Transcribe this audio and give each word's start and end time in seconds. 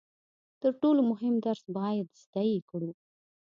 تر 0.61 0.71
ټولو 0.81 1.01
مهم 1.11 1.33
درس 1.45 1.63
باید 1.77 2.07
زده 2.23 2.41
یې 2.51 2.59
کړو. 2.69 2.89